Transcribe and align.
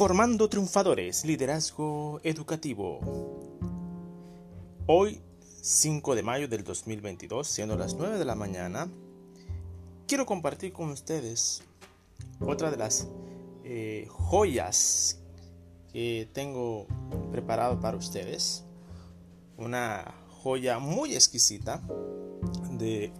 Formando 0.00 0.48
Triunfadores, 0.48 1.26
Liderazgo 1.26 2.22
Educativo. 2.24 3.00
Hoy, 4.86 5.20
5 5.60 6.14
de 6.14 6.22
mayo 6.22 6.48
del 6.48 6.64
2022, 6.64 7.46
siendo 7.46 7.76
las 7.76 7.92
9 7.96 8.18
de 8.18 8.24
la 8.24 8.34
mañana, 8.34 8.88
quiero 10.08 10.24
compartir 10.24 10.72
con 10.72 10.88
ustedes 10.88 11.64
otra 12.40 12.70
de 12.70 12.78
las 12.78 13.08
eh, 13.62 14.06
joyas 14.08 15.18
que 15.92 16.30
tengo 16.32 16.86
preparado 17.30 17.78
para 17.78 17.98
ustedes. 17.98 18.64
Una 19.58 20.14
joya 20.30 20.78
muy 20.78 21.14
exquisita 21.14 21.82
de 22.70 23.12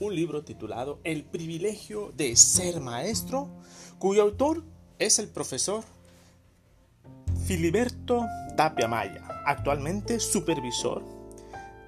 un 0.00 0.16
libro 0.16 0.42
titulado 0.42 0.98
El 1.04 1.22
privilegio 1.22 2.12
de 2.16 2.34
ser 2.34 2.80
maestro, 2.80 3.48
cuyo 4.00 4.22
autor 4.22 4.64
es 5.04 5.18
el 5.18 5.28
profesor 5.28 5.82
Filiberto 7.44 8.24
Tapia 8.56 8.86
Maya, 8.86 9.42
actualmente 9.44 10.20
supervisor 10.20 11.02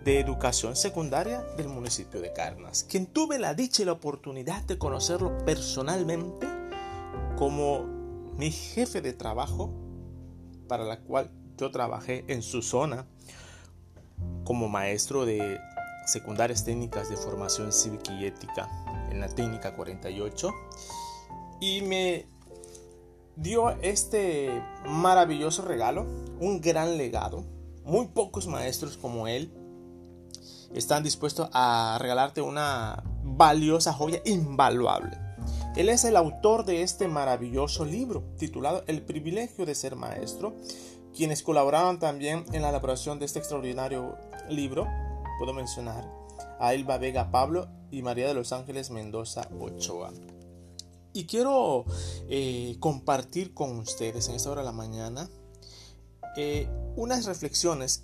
de 0.04 0.18
educación 0.18 0.74
secundaria 0.74 1.42
del 1.56 1.68
municipio 1.68 2.20
de 2.20 2.32
Carnas, 2.32 2.84
quien 2.88 3.06
tuve 3.06 3.38
la 3.38 3.54
dicha 3.54 3.82
y 3.82 3.84
la 3.84 3.92
oportunidad 3.92 4.62
de 4.64 4.78
conocerlo 4.78 5.38
personalmente 5.44 6.46
como 7.36 7.84
mi 8.36 8.50
jefe 8.50 9.00
de 9.00 9.12
trabajo, 9.12 9.72
para 10.68 10.84
la 10.84 10.98
cual 10.98 11.30
yo 11.56 11.70
trabajé 11.70 12.24
en 12.26 12.42
su 12.42 12.62
zona 12.62 13.06
como 14.44 14.68
maestro 14.68 15.24
de 15.24 15.60
secundarias 16.06 16.64
técnicas 16.64 17.08
de 17.08 17.16
formación 17.16 17.72
cívica 17.72 18.12
y 18.12 18.26
ética 18.26 18.68
en 19.10 19.20
la 19.20 19.28
técnica 19.28 19.74
48 19.74 20.50
y 21.60 21.80
me 21.82 22.33
dio 23.36 23.70
este 23.82 24.62
maravilloso 24.86 25.62
regalo, 25.62 26.06
un 26.40 26.60
gran 26.60 26.96
legado. 26.96 27.44
Muy 27.84 28.06
pocos 28.08 28.46
maestros 28.46 28.96
como 28.96 29.28
él 29.28 29.52
están 30.74 31.02
dispuestos 31.02 31.48
a 31.52 31.98
regalarte 32.00 32.40
una 32.40 33.02
valiosa 33.22 33.92
joya 33.92 34.20
invaluable. 34.24 35.18
Él 35.76 35.88
es 35.88 36.04
el 36.04 36.16
autor 36.16 36.64
de 36.64 36.82
este 36.82 37.08
maravilloso 37.08 37.84
libro 37.84 38.22
titulado 38.38 38.84
El 38.86 39.02
privilegio 39.02 39.66
de 39.66 39.74
ser 39.74 39.96
maestro, 39.96 40.54
quienes 41.14 41.42
colaboraron 41.42 41.98
también 41.98 42.44
en 42.52 42.62
la 42.62 42.70
elaboración 42.70 43.18
de 43.18 43.26
este 43.26 43.38
extraordinario 43.38 44.16
libro. 44.48 44.86
Puedo 45.38 45.52
mencionar 45.52 46.08
a 46.60 46.74
Elba 46.74 46.98
Vega 46.98 47.30
Pablo 47.30 47.68
y 47.90 48.02
María 48.02 48.28
de 48.28 48.34
los 48.34 48.52
Ángeles 48.52 48.90
Mendoza 48.90 49.48
Ochoa. 49.60 50.12
Y 51.16 51.26
quiero 51.26 51.84
eh, 52.28 52.76
compartir 52.80 53.54
con 53.54 53.78
ustedes 53.78 54.28
en 54.28 54.34
esta 54.34 54.50
hora 54.50 54.62
de 54.62 54.66
la 54.66 54.72
mañana 54.72 55.30
eh, 56.36 56.68
unas 56.96 57.24
reflexiones 57.26 58.02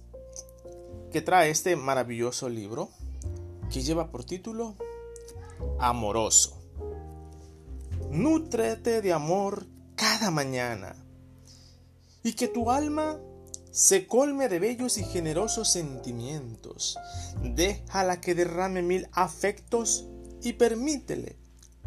que 1.11 1.20
trae 1.20 1.50
este 1.50 1.75
maravilloso 1.75 2.48
libro 2.48 2.88
que 3.69 3.83
lleva 3.83 4.12
por 4.12 4.25
título 4.25 4.77
Amoroso. 5.81 6.62
Nútrete 8.12 9.03
de 9.03 9.12
amor 9.12 9.66
cada 9.97 10.31
mañana 10.31 10.94
y 12.22 12.34
que 12.34 12.47
tu 12.47 12.70
alma 12.70 13.19
se 13.72 14.06
colme 14.06 14.48
de 14.48 14.61
bellos 14.61 14.98
y 14.98 15.05
generosos 15.05 15.69
sentimientos. 15.69 16.97
Déjala 17.42 18.20
que 18.20 18.36
derrame 18.36 18.83
mil 18.83 19.08
afectos 19.11 20.06
y 20.42 20.53
permítele 20.53 21.36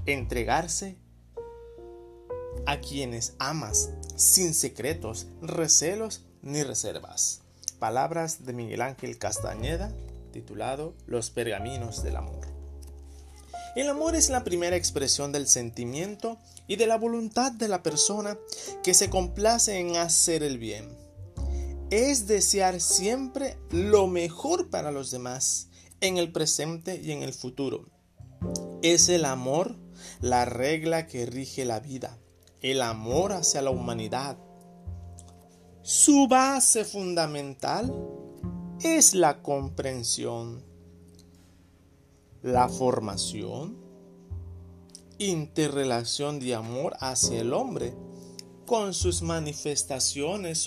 entregarse 0.06 0.98
a 2.66 2.80
quienes 2.80 3.33
amas, 3.39 3.89
sin 4.16 4.53
secretos, 4.53 5.28
recelos 5.42 6.23
ni 6.42 6.64
reservas. 6.64 7.42
Palabras 7.80 8.45
de 8.45 8.54
Miguel 8.54 8.82
Ángel 8.82 9.17
Castañeda, 9.17 9.93
titulado 10.32 10.93
Los 11.05 11.30
Pergaminos 11.30 12.04
del 12.04 12.15
Amor. 12.15 12.48
El 13.76 13.89
amor 13.89 14.15
es 14.15 14.30
la 14.30 14.43
primera 14.43 14.76
expresión 14.76 15.32
del 15.32 15.48
sentimiento 15.48 16.38
y 16.67 16.76
de 16.76 16.88
la 16.88 16.98
voluntad 16.98 17.52
de 17.52 17.67
la 17.67 17.82
persona 17.82 18.38
que 18.83 18.93
se 18.93 19.09
complace 19.09 19.80
en 19.80 19.98
hacer 19.98 20.43
el 20.43 20.58
bien. 20.58 20.95
Es 21.89 22.27
desear 22.27 22.80
siempre 22.80 23.58
lo 23.71 24.08
mejor 24.08 24.70
para 24.70 24.92
los 24.92 25.11
demás, 25.11 25.70
en 26.02 26.17
el 26.17 26.32
presente 26.32 27.02
y 27.04 27.11
en 27.11 27.23
el 27.23 27.33
futuro. 27.33 27.86
Es 28.82 29.09
el 29.09 29.26
amor 29.26 29.76
la 30.21 30.45
regla 30.45 31.08
que 31.08 31.26
rige 31.26 31.65
la 31.65 31.80
vida 31.80 32.20
el 32.64 32.82
amor 32.82 33.34
hacia 33.34 33.62
la 33.62 33.70
humanidad. 33.70 34.38
Su 35.84 36.28
base 36.30 36.86
fundamental 36.86 37.94
es 38.82 39.14
la 39.14 39.44
comprensión, 39.44 40.64
la 42.42 42.70
formación, 42.70 43.78
interrelación 45.18 46.40
de 46.40 46.56
amor 46.56 46.96
hacia 47.00 47.42
el 47.42 47.54
hombre 47.54 47.94
con 48.66 48.94
sus 48.94 49.22
manifestaciones 49.22 50.66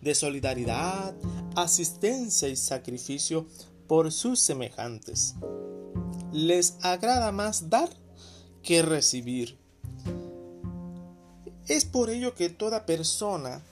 de 0.00 0.14
solidaridad, 0.14 1.16
asistencia 1.56 2.48
y 2.48 2.54
sacrificio 2.54 3.48
por 3.88 4.12
sus 4.12 4.38
semejantes. 4.38 5.34
Les 6.32 6.76
agrada 6.82 7.32
más 7.32 7.68
dar 7.70 7.90
que 8.62 8.82
recibir 8.82 9.63
es 11.68 11.84
por 11.84 12.10
ello 12.10 12.34
que 12.34 12.50
toda 12.50 12.86
persona 12.86 13.62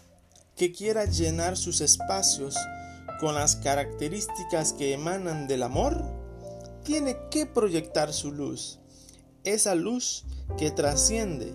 que 0.56 0.72
quiera 0.72 1.04
llenar 1.04 1.56
sus 1.56 1.80
espacios 1.80 2.56
con 3.20 3.34
las 3.34 3.56
características 3.56 4.72
que 4.72 4.92
emanan 4.94 5.46
del 5.46 5.62
amor, 5.62 6.02
tiene 6.84 7.16
que 7.30 7.46
proyectar 7.46 8.12
su 8.12 8.32
luz, 8.32 8.78
esa 9.44 9.74
luz 9.74 10.24
que 10.58 10.70
trasciende 10.70 11.52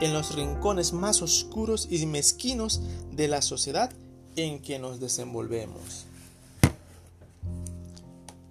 en 0.00 0.14
los 0.14 0.34
rincones 0.34 0.92
más 0.92 1.20
oscuros 1.20 1.86
y 1.90 2.06
mezquinos 2.06 2.80
de 3.12 3.28
la 3.28 3.42
sociedad 3.42 3.90
en 4.36 4.62
que 4.62 4.78
nos 4.78 5.00
desenvolvemos. 5.00 6.06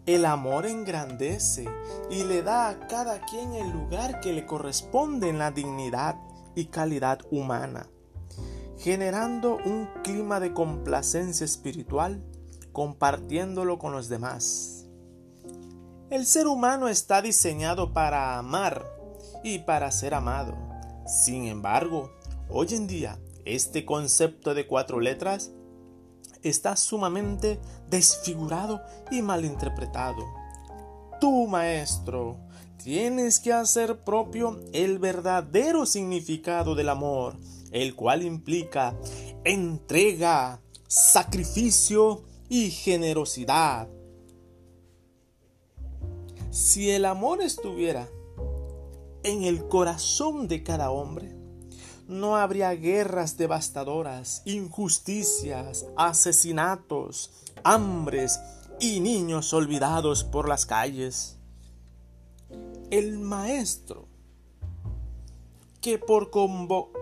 El 0.06 0.26
amor 0.26 0.66
engrandece 0.66 1.66
y 2.10 2.24
le 2.24 2.42
da 2.42 2.70
a 2.70 2.88
cada 2.88 3.26
quien 3.26 3.54
el 3.54 3.70
lugar 3.70 4.22
que 4.22 4.34
le 4.34 4.46
corresponde 4.46 5.30
en 5.30 5.38
la 5.40 5.52
dignidad 5.52 6.16
y 6.60 6.66
calidad 6.66 7.20
humana, 7.32 7.90
generando 8.78 9.58
un 9.66 9.88
clima 10.04 10.40
de 10.40 10.54
complacencia 10.54 11.46
espiritual, 11.46 12.22
compartiéndolo 12.74 13.80
con 13.80 13.94
los 13.94 14.10
demás. 14.10 14.86
El 16.10 16.26
ser 16.26 16.48
humano 16.48 16.90
está 16.90 17.22
diseñado 17.22 17.94
para 17.94 18.38
amar 18.38 18.86
y 19.44 19.60
para 19.60 19.92
ser 19.92 20.14
amado. 20.14 20.58
Sin 21.06 21.46
embargo, 21.46 22.12
hoy 22.50 22.68
en 22.72 22.88
día, 22.88 23.20
este 23.46 23.86
concepto 23.86 24.54
de 24.54 24.68
cuatro 24.68 25.00
letras 25.00 25.52
está 26.44 26.76
sumamente 26.76 27.60
desfigurado 27.90 28.82
y 29.12 29.22
malinterpretado. 29.22 30.26
Tú, 31.22 31.48
maestro, 31.48 32.38
tienes 32.84 33.40
que 33.40 33.54
hacer 33.54 34.04
propio 34.04 34.60
el 34.74 35.00
verdadero 35.00 35.86
significado 35.86 36.76
del 36.76 36.90
amor, 36.90 37.36
el 37.72 37.96
cual 37.96 38.24
implica 38.24 38.96
entrega, 39.44 40.62
sacrificio 40.88 42.24
y 42.48 42.72
generosidad. 42.72 43.90
Si 46.52 46.90
el 46.90 47.06
amor 47.06 47.42
estuviera 47.42 48.10
en 49.24 49.44
el 49.44 49.68
corazón 49.68 50.48
de 50.48 50.64
cada 50.64 50.90
hombre, 50.90 51.36
no 52.08 52.38
habría 52.38 52.72
guerras 52.72 53.38
devastadoras, 53.38 54.42
injusticias, 54.46 55.86
asesinatos, 55.96 57.30
hambres 57.64 58.40
y 58.80 59.00
niños 59.00 59.54
olvidados 59.54 60.24
por 60.24 60.50
las 60.50 60.66
calles 60.66 61.39
el 62.92 63.20
maestro 63.20 64.08
que 65.82 65.98
por 65.98 66.32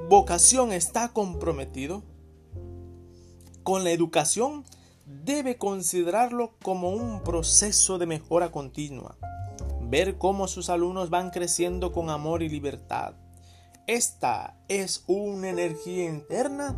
vocación 0.09 0.71
está 0.71 1.09
comprometido 1.13 2.03
con 3.63 3.83
la 3.83 3.91
educación 3.91 4.63
debe 5.05 5.57
considerarlo 5.57 6.53
como 6.61 6.89
un 6.89 7.23
proceso 7.23 7.97
de 7.97 8.05
mejora 8.05 8.51
continua, 8.51 9.17
ver 9.81 10.17
cómo 10.17 10.47
sus 10.47 10.69
alumnos 10.69 11.09
van 11.09 11.31
creciendo 11.31 11.91
con 11.91 12.09
amor 12.09 12.43
y 12.43 12.49
libertad. 12.49 13.15
Esta 13.87 14.57
es 14.67 15.03
una 15.07 15.49
energía 15.49 16.05
interna 16.05 16.77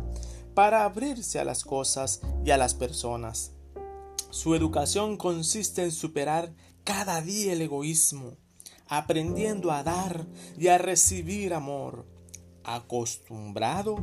para 0.54 0.84
abrirse 0.84 1.40
a 1.40 1.44
las 1.44 1.64
cosas 1.64 2.20
y 2.44 2.50
a 2.50 2.56
las 2.56 2.74
personas. 2.74 3.52
Su 4.30 4.54
educación 4.54 5.16
consiste 5.16 5.82
en 5.82 5.92
superar 5.92 6.52
cada 6.84 7.20
día 7.20 7.52
el 7.52 7.62
egoísmo, 7.62 8.36
aprendiendo 8.90 9.70
a 9.70 9.84
dar 9.84 10.26
y 10.58 10.66
a 10.66 10.76
recibir 10.76 11.54
amor. 11.54 12.04
acostumbrado 12.62 13.96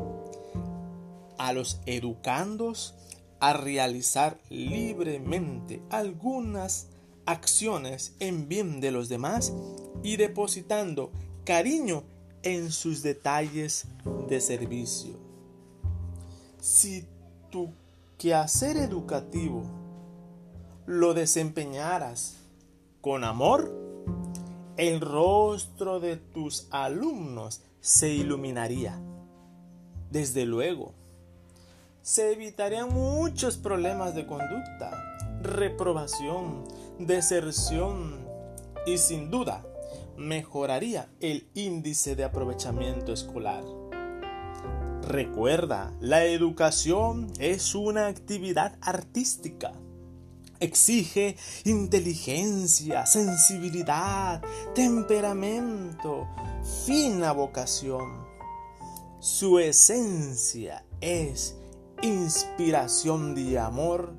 a 1.38 1.54
los 1.54 1.80
educandos 1.86 2.96
a 3.40 3.54
realizar 3.54 4.40
libremente 4.50 5.80
algunas 5.92 6.88
acciones 7.28 8.16
en 8.20 8.48
bien 8.48 8.82
de 8.82 8.90
los 8.90 9.10
demás 9.10 9.54
y 10.02 10.16
depositando 10.16 11.12
cariño 11.46 12.04
en 12.42 12.72
sus 12.72 13.04
detalles 13.04 13.86
de 14.28 14.42
servicio. 14.42 15.20
Si 16.60 17.06
tu 17.52 17.74
quehacer 18.18 18.78
educativo 18.78 19.64
lo 20.88 21.14
desempeñaras 21.14 22.38
con 23.02 23.24
amor, 23.24 23.87
el 24.78 25.02
rostro 25.02 26.00
de 26.00 26.18
tus 26.18 26.68
alumnos 26.72 27.62
se 27.82 28.10
iluminaría. 28.10 29.00
Desde 30.12 30.46
luego, 30.46 30.94
se 32.02 32.32
evitarían 32.32 32.94
muchos 32.94 33.58
problemas 33.58 34.16
de 34.16 34.26
conducta, 34.26 35.18
reprobación, 35.42 36.64
deserción 37.00 38.18
y 38.86 39.00
sin 39.00 39.30
duda 39.30 39.66
mejoraría 40.16 41.10
el 41.20 41.48
índice 41.54 42.16
de 42.16 42.24
aprovechamiento 42.24 43.14
escolar. 43.14 43.64
Recuerda, 45.02 45.94
la 46.00 46.26
educación 46.26 47.32
es 47.40 47.76
una 47.76 48.08
actividad 48.08 48.78
artística. 48.82 49.74
Exige 50.60 51.38
inteligencia, 51.66 53.06
sensibilidad, 53.06 54.42
temperamento, 54.74 56.28
fina 56.86 57.32
vocación. 57.32 58.26
Su 59.20 59.60
esencia 59.60 60.84
es 61.00 61.56
inspiración 62.02 63.36
de 63.36 63.60
amor 63.60 64.14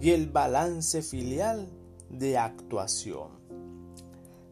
y 0.00 0.10
el 0.10 0.28
balance 0.28 1.02
filial 1.02 1.68
de 2.10 2.38
actuación. 2.38 3.30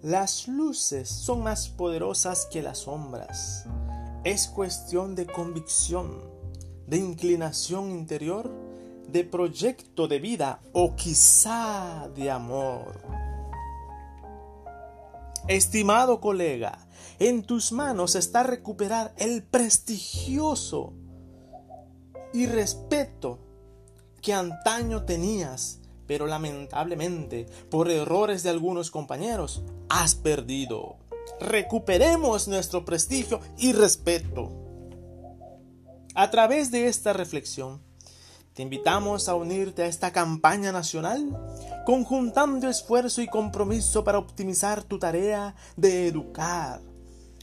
Las 0.02 0.48
luces 0.48 1.08
son 1.08 1.42
más 1.42 1.68
poderosas 1.68 2.46
que 2.50 2.62
las 2.62 2.78
sombras. 2.80 3.64
Es 4.22 4.48
cuestión 4.48 5.14
de 5.14 5.26
convicción, 5.26 6.20
de 6.86 6.98
inclinación 6.98 7.90
interior, 7.90 8.63
de 9.14 9.22
proyecto 9.22 10.08
de 10.08 10.18
vida 10.18 10.60
o 10.72 10.96
quizá 10.96 12.08
de 12.16 12.32
amor. 12.32 13.00
Estimado 15.46 16.20
colega, 16.20 16.88
en 17.20 17.44
tus 17.44 17.70
manos 17.70 18.16
está 18.16 18.42
recuperar 18.42 19.14
el 19.16 19.44
prestigioso 19.44 20.94
y 22.32 22.46
respeto 22.46 23.38
que 24.20 24.34
antaño 24.34 25.04
tenías 25.04 25.80
pero 26.06 26.26
lamentablemente, 26.26 27.46
por 27.70 27.90
errores 27.90 28.42
de 28.42 28.50
algunos 28.50 28.90
compañeros, 28.90 29.62
has 29.88 30.14
perdido. 30.14 30.98
Recuperemos 31.40 32.46
nuestro 32.46 32.84
prestigio 32.84 33.40
y 33.56 33.72
respeto. 33.72 34.50
A 36.14 36.30
través 36.30 36.70
de 36.70 36.88
esta 36.88 37.14
reflexión, 37.14 37.80
te 38.54 38.62
invitamos 38.62 39.28
a 39.28 39.34
unirte 39.34 39.82
a 39.82 39.86
esta 39.86 40.12
campaña 40.12 40.70
nacional, 40.70 41.36
conjuntando 41.84 42.68
esfuerzo 42.68 43.20
y 43.20 43.26
compromiso 43.26 44.04
para 44.04 44.18
optimizar 44.18 44.84
tu 44.84 45.00
tarea 45.00 45.56
de 45.76 46.06
educar. 46.06 46.80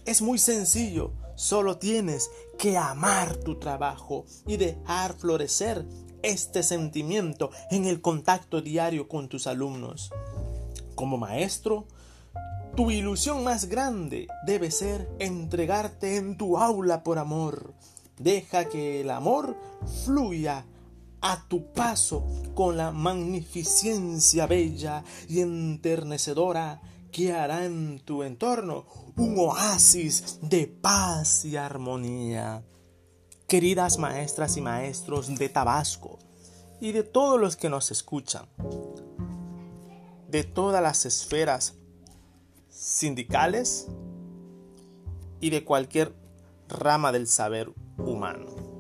Es 0.06 0.22
muy 0.22 0.40
sencillo, 0.40 1.12
solo 1.36 1.78
tienes 1.78 2.32
que 2.58 2.78
amar 2.78 3.36
tu 3.36 3.60
trabajo 3.60 4.26
y 4.48 4.56
dejar 4.56 5.14
florecer 5.14 5.86
este 6.24 6.64
sentimiento 6.64 7.52
en 7.72 7.86
el 7.86 8.00
contacto 8.00 8.62
diario 8.62 9.10
con 9.10 9.28
tus 9.28 9.48
alumnos. 9.48 10.12
Como 10.96 11.18
maestro, 11.18 11.88
tu 12.78 12.90
ilusión 12.90 13.44
más 13.44 13.66
grande 13.66 14.28
debe 14.46 14.72
ser 14.72 15.10
entregarte 15.20 16.16
en 16.16 16.38
tu 16.38 16.58
aula 16.58 17.04
por 17.04 17.18
amor. 17.18 17.74
Deja 18.18 18.66
que 18.70 19.02
el 19.02 19.10
amor 19.10 19.58
fluya 20.06 20.66
a 21.22 21.48
tu 21.48 21.72
paso 21.72 22.26
con 22.56 22.78
la 22.78 22.92
magnificencia 22.92 24.48
bella 24.48 25.04
y 25.30 25.40
enternecedora 25.40 26.82
que 27.12 27.34
hará 27.34 27.66
en 27.66 28.00
tu 28.00 28.24
entorno 28.24 28.86
un 29.18 29.38
oasis 29.38 30.40
de 30.42 30.68
paz 30.68 31.46
y 31.46 31.58
armonía. 31.58 32.64
Queridas 33.48 33.98
maestras 33.98 34.58
y 34.58 34.62
maestros 34.62 35.38
de 35.38 35.50
Tabasco 35.50 36.20
y 36.80 36.94
de 36.94 37.04
todos 37.04 37.40
los 37.40 37.56
que 37.58 37.70
nos 37.70 37.92
escuchan, 37.92 38.48
de 40.30 40.44
todas 40.44 40.82
las 40.82 41.06
esferas 41.06 41.76
sindicales 42.70 43.88
y 45.42 45.50
de 45.50 45.66
cualquier 45.66 46.16
rama 46.70 47.12
del 47.12 47.28
saber 47.28 47.72
humano. 47.98 48.71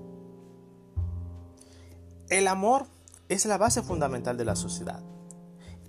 El 2.31 2.47
amor 2.47 2.87
es 3.27 3.45
la 3.45 3.57
base 3.57 3.83
fundamental 3.83 4.37
de 4.37 4.45
la 4.45 4.55
sociedad. 4.55 5.03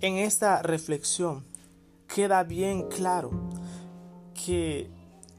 En 0.01 0.17
esta 0.17 0.61
reflexión 0.61 1.45
queda 2.13 2.43
bien 2.43 2.89
claro 2.89 3.31
que 4.33 4.91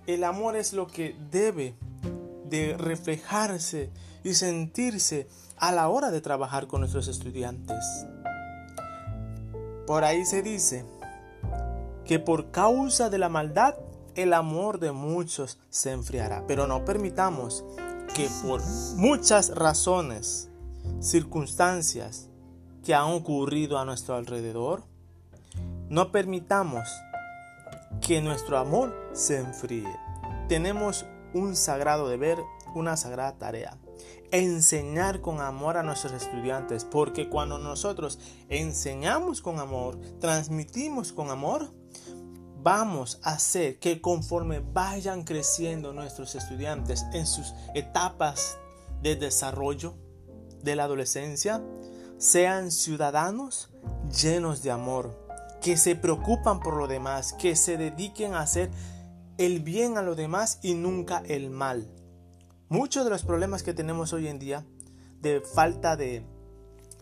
el 0.07 0.25
amor 0.25 0.57
es 0.57 0.73
lo 0.73 0.87
que 0.87 1.15
debe 1.31 1.75
de 2.47 2.75
reflejarse 2.79 3.91
y 4.23 4.33
sentirse 4.33 5.29
a 5.59 5.73
la 5.73 5.91
hora 5.91 6.11
de 6.11 6.23
trabajar 6.23 6.69
con 6.69 6.81
nuestros 6.81 7.07
estudiantes. 7.09 7.85
Por 9.87 10.05
ahí 10.05 10.25
se 10.25 10.41
dice 10.41 10.87
que 12.07 12.19
por 12.19 12.51
causa 12.51 13.11
de 13.11 13.19
la 13.19 13.29
maldad 13.29 13.75
el 14.15 14.33
amor 14.33 14.81
de 14.81 14.93
muchos 14.93 15.59
se 15.69 15.91
enfriará, 15.91 16.47
pero 16.47 16.67
no 16.67 16.87
permitamos 16.87 17.63
que 18.15 18.27
por 18.43 18.63
muchas 18.97 19.51
razones, 19.55 20.49
circunstancias 21.01 22.29
que 22.85 22.95
han 22.95 23.11
ocurrido 23.13 23.79
a 23.79 23.85
nuestro 23.85 24.15
alrededor, 24.15 24.85
no 25.89 26.13
permitamos 26.13 26.89
que 28.01 28.21
nuestro 28.21 28.59
amor 28.59 28.95
se 29.13 29.39
enfríe. 29.39 29.97
Tenemos 30.49 31.07
un 31.33 31.57
sagrado 31.57 32.09
deber, 32.09 32.39
una 32.75 32.97
sagrada 32.97 33.39
tarea. 33.39 33.79
Enseñar 34.31 35.21
con 35.21 35.41
amor 35.41 35.77
a 35.77 35.83
nuestros 35.83 36.13
estudiantes, 36.13 36.85
porque 36.85 37.29
cuando 37.29 37.59
nosotros 37.59 38.19
enseñamos 38.49 39.41
con 39.41 39.59
amor, 39.61 39.99
transmitimos 40.21 41.13
con 41.13 41.31
amor, 41.31 41.73
vamos 42.63 43.21
a 43.23 43.33
hacer 43.33 43.79
que 43.79 44.01
conforme 44.01 44.61
vayan 44.61 45.23
creciendo 45.23 45.93
nuestros 45.93 46.35
estudiantes 46.35 47.05
en 47.13 47.27
sus 47.27 47.55
etapas 47.75 48.59
de 49.03 49.17
desarrollo 49.17 49.95
de 50.65 50.77
la 50.77 50.85
adolescencia, 50.85 51.63
sean 52.19 52.71
ciudadanos 52.71 53.71
llenos 54.21 54.63
de 54.63 54.71
amor, 54.71 55.19
que 55.63 55.77
se 55.77 55.97
preocupan 55.97 56.61
por 56.61 56.77
lo 56.77 56.87
demás, 56.87 57.33
que 57.35 57.57
se 57.57 57.77
dediquen 57.77 58.35
a 58.35 58.41
hacer 58.41 58.71
el 59.39 59.61
bien 59.61 59.99
a 59.99 60.03
los 60.03 60.17
demás 60.17 60.59
y 60.63 60.75
nunca 60.75 61.23
el 61.27 61.51
mal. 61.51 61.89
Muchos 62.69 63.05
de 63.05 63.11
los 63.11 63.25
problemas 63.25 63.63
que 63.63 63.75
tenemos 63.75 64.13
hoy 64.13 64.29
en 64.29 64.39
día 64.39 64.65
de 65.21 65.41
falta 65.41 65.97
de, 65.97 66.25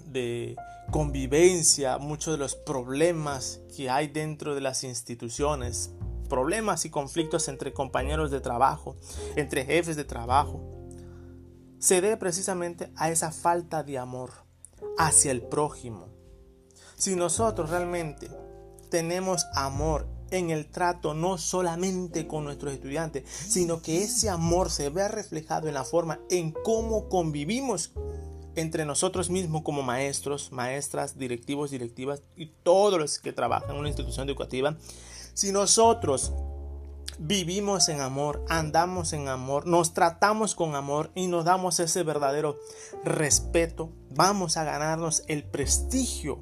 de 0.07 0.57
convivencia, 0.90 1.99
muchos 1.99 2.35
de 2.35 2.38
los 2.38 2.54
problemas 2.54 3.61
que 3.76 3.90
hay 3.90 4.09
dentro 4.09 4.54
de 4.54 4.61
las 4.61 4.85
instituciones, 4.85 5.90
problemas 6.28 6.85
y 6.85 6.90
conflictos 6.90 7.49
entre 7.49 7.73
compañeros 7.73 8.31
de 8.31 8.40
trabajo, 8.40 8.97
entre 9.37 9.64
jefes 9.64 9.97
de 9.97 10.04
trabajo, 10.04 10.72
se 11.83 12.01
debe 12.01 12.17
precisamente 12.17 12.93
a 12.95 13.11
esa 13.11 13.33
falta 13.33 13.83
de 13.83 13.99
amor 13.99 14.31
hacia 14.99 15.33
el 15.33 15.43
prójimo. 15.43 16.07
Si 16.97 17.17
nosotros 17.17 17.71
realmente 17.71 18.31
tenemos 18.89 19.47
amor 19.53 20.07
en 20.31 20.51
el 20.51 20.71
trato 20.71 21.12
no 21.12 21.39
solamente 21.39 22.29
con 22.29 22.45
nuestros 22.45 22.73
estudiantes, 22.73 23.29
sino 23.29 23.83
que 23.83 24.05
ese 24.05 24.31
amor 24.31 24.71
se 24.71 24.91
vea 24.91 25.09
reflejado 25.09 25.67
en 25.67 25.75
la 25.75 25.83
forma 25.83 26.21
en 26.31 26.53
cómo 26.53 27.09
convivimos 27.09 27.91
entre 28.55 28.85
nosotros 28.85 29.29
mismos 29.29 29.62
como 29.62 29.83
maestros, 29.83 30.53
maestras, 30.53 31.19
directivos, 31.19 31.73
directivas 31.73 32.23
y 32.37 32.47
todos 32.62 32.97
los 32.97 33.19
que 33.19 33.33
trabajan 33.33 33.73
en 33.73 33.79
una 33.79 33.89
institución 33.89 34.29
educativa. 34.29 34.77
Si 35.35 35.51
nosotros 35.51 36.33
vivimos 37.25 37.88
en 37.88 38.00
amor, 38.00 38.45
andamos 38.49 39.12
en 39.12 39.29
amor, 39.29 39.67
nos 39.67 39.95
tratamos 39.95 40.57
con 40.57 40.75
amor 40.75 41.12
y 41.14 41.29
nos 41.29 41.45
damos 41.45 41.79
ese 41.79 42.02
verdadero 42.02 42.59
respeto, 43.05 43.93
vamos 44.11 44.57
a 44.57 44.64
ganarnos 44.64 45.23
el 45.29 45.45
prestigio 45.45 46.41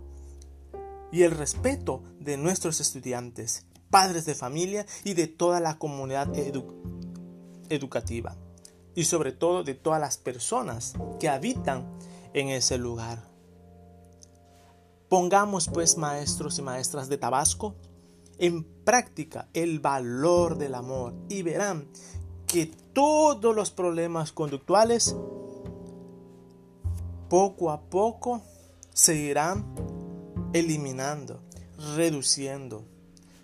y 1.13 1.23
el 1.23 1.33
respeto 1.33 2.03
de 2.19 2.39
nuestros 2.39 2.81
estudiantes 2.81 3.67
padres 3.91 4.25
de 4.25 4.35
familia 4.35 4.87
y 5.05 5.15
de 5.15 5.27
toda 5.27 5.61
la 5.61 5.77
comunidad 5.77 6.29
educativa 7.69 8.37
y 8.95 9.05
sobre 9.05 9.33
todo 9.33 9.65
de 9.65 9.75
todas 9.75 10.01
las 10.01 10.17
personas 10.17 10.95
que 11.19 11.29
habitan 11.29 11.85
en 12.33 12.49
ese 12.49 12.79
lugar. 12.79 13.29
Pongamos 15.11 15.69
pues 15.69 15.99
maestros 15.99 16.59
y 16.59 16.63
maestras 16.63 17.09
de 17.09 17.19
Tabasco 17.19 17.75
en 18.41 18.65
práctica 18.65 19.49
el 19.53 19.79
valor 19.79 20.59
del 20.59 20.75
amor 20.75 21.15
y 21.29 21.43
verán 21.43 21.87
que 22.47 22.73
todos 22.93 23.55
los 23.55 23.71
problemas 23.71 24.33
conductuales 24.33 25.15
poco 27.29 27.71
a 27.71 27.83
poco 27.83 28.43
se 28.93 29.15
irán 29.15 29.65
eliminando, 30.53 31.41
reduciendo. 31.95 32.85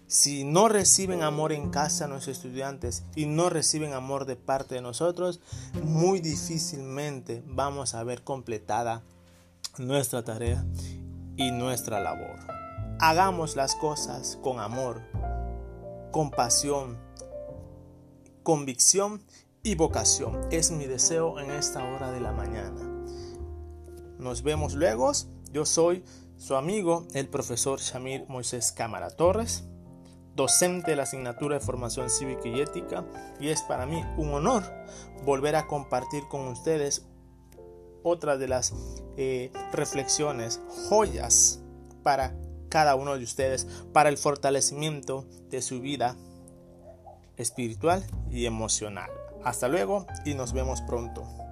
Si 0.09 0.45
no 0.45 0.69
reciben 0.69 1.23
amor 1.23 1.53
en 1.53 1.71
casa 1.71 2.09
nuestros 2.09 2.37
estudiantes 2.37 3.05
y 3.15 3.27
no 3.27 3.51
reciben 3.51 3.93
amor 3.93 4.25
de 4.25 4.37
parte 4.37 4.77
de 4.77 4.81
nosotros, 4.81 5.41
muy 5.85 6.21
difícilmente 6.21 7.43
vamos 7.47 7.95
a 7.95 8.03
ver 8.03 8.23
completada 8.23 9.03
nuestra 9.79 10.25
tarea 10.25 10.65
y 11.37 11.51
nuestra 11.51 12.01
labor. 12.01 12.66
Hagamos 12.99 13.57
las 13.57 13.75
cosas 13.75 14.39
con 14.43 14.59
amor, 14.59 15.03
compasión, 16.13 16.99
convicción 18.43 19.23
y 19.63 19.75
vocación. 19.75 20.41
Es 20.51 20.71
mi 20.71 20.87
deseo 20.87 21.39
en 21.39 21.51
esta 21.51 21.85
hora 21.85 22.11
de 22.11 22.21
la 22.21 22.33
mañana. 22.33 22.81
Nos 24.19 24.43
vemos 24.43 24.73
luego. 24.73 25.13
Yo 25.53 25.67
soy 25.67 26.05
su 26.39 26.57
amigo, 26.57 27.07
el 27.13 27.29
profesor 27.29 27.81
Shamir 27.81 28.25
Moisés 28.29 28.73
Cámara 28.73 29.11
Torres, 29.11 29.65
docente 30.35 30.93
de 30.93 30.97
la 30.97 31.03
asignatura 31.03 31.57
de 31.59 31.65
formación 31.65 32.09
cívica 32.09 32.49
y 32.49 32.61
ética, 32.61 33.05
y 33.39 33.49
es 33.49 33.61
para 33.61 33.85
mí 33.85 34.03
un 34.17 34.33
honor 34.33 34.63
volver 35.23 35.55
a 35.57 35.67
compartir 35.67 36.29
con 36.29 36.49
ustedes 36.49 37.05
otra 38.03 38.39
de 38.39 38.49
las 38.49 38.73
eh, 39.19 39.53
reflexiones, 39.73 40.63
joyas 40.89 41.61
para 42.03 42.35
cada 42.77 42.95
uno 42.95 43.17
de 43.17 43.25
ustedes, 43.25 43.67
para 43.95 44.11
el 44.11 44.19
fortalecimiento 44.19 45.25
de 45.49 45.63
su 45.63 45.81
vida 45.81 46.15
espiritual 47.39 48.05
y 48.31 48.45
emocional. 48.45 49.09
Hasta 49.45 49.67
luego 49.67 50.07
y 50.27 50.35
nos 50.35 50.53
vemos 50.53 50.83
pronto. 50.83 51.46